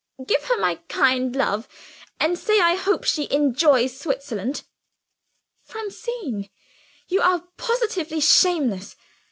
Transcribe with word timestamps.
"Give 0.25 0.43
her 0.45 0.57
my 0.59 0.79
kind 0.89 1.35
love; 1.35 1.67
and 2.19 2.35
say 2.35 2.59
I 2.59 2.73
hope 2.73 3.03
she 3.03 3.27
enjoys 3.29 3.95
Switzerland." 3.99 4.63
"Francine, 5.63 6.49
you 7.07 7.21
are 7.21 7.43
positively 7.57 8.19
shameless! 8.19 8.95